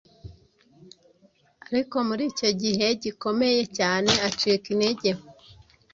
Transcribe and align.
ariko 1.67 1.95
muri 2.07 2.23
icyo 2.31 2.49
gihe 2.61 2.87
gikomeye 3.03 3.61
cyane 3.77 4.11
acika 4.27 4.65
intege. 4.73 5.09